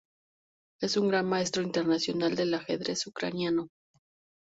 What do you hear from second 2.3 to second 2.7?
de